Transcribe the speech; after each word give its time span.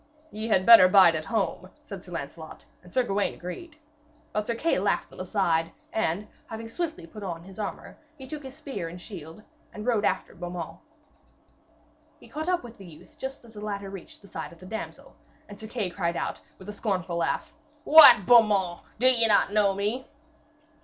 'Ye 0.31 0.47
had 0.47 0.65
better 0.65 0.87
bide 0.87 1.13
at 1.13 1.25
home,' 1.25 1.69
said 1.83 2.03
Sir 2.03 2.11
Lancelot, 2.11 2.65
and 2.81 2.91
Sir 2.91 3.03
Gawaine 3.03 3.35
agreed. 3.35 3.75
But 4.33 4.47
Sir 4.47 4.55
Kay 4.55 4.79
laughed 4.79 5.11
them 5.11 5.19
aside, 5.19 5.71
and 5.93 6.27
having 6.47 6.67
swiftly 6.69 7.05
put 7.05 7.21
on 7.21 7.43
his 7.43 7.59
armour, 7.59 7.99
he 8.17 8.25
took 8.25 8.41
his 8.41 8.55
spear 8.55 8.89
and 8.89 8.99
shield 8.99 9.43
and 9.71 9.85
rode 9.85 10.03
after 10.03 10.33
Beaumains. 10.33 10.79
He 12.19 12.27
caught 12.27 12.49
up 12.49 12.63
with 12.63 12.79
the 12.79 12.85
youth 12.87 13.15
just 13.19 13.45
as 13.45 13.53
the 13.53 13.61
latter 13.61 13.91
reached 13.91 14.23
the 14.23 14.27
side 14.27 14.51
of 14.51 14.57
the 14.57 14.65
damsel, 14.65 15.15
and 15.47 15.59
Sir 15.59 15.67
Kay 15.67 15.91
cried 15.91 16.17
out, 16.17 16.41
with 16.57 16.67
a 16.67 16.73
scornful 16.73 17.17
laugh: 17.17 17.53
'What! 17.83 18.25
Beaumains, 18.25 18.79
do 18.97 19.05
ye 19.05 19.27
not 19.27 19.53
know 19.53 19.75
me?' 19.75 20.07